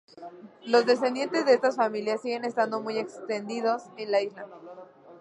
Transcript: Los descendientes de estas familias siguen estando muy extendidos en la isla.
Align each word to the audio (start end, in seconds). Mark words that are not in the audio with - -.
Los 0.65 0.87
descendientes 0.87 1.45
de 1.45 1.53
estas 1.53 1.75
familias 1.75 2.23
siguen 2.23 2.43
estando 2.43 2.81
muy 2.81 2.97
extendidos 2.97 3.83
en 3.97 4.09
la 4.11 4.19
isla. 4.23 4.47